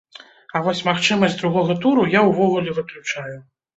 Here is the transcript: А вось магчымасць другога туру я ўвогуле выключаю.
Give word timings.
А 0.55 0.61
вось 0.67 0.81
магчымасць 0.87 1.37
другога 1.43 1.77
туру 1.85 2.09
я 2.17 2.27
ўвогуле 2.31 2.77
выключаю. 2.79 3.35